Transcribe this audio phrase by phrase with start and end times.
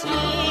[0.00, 0.47] 心。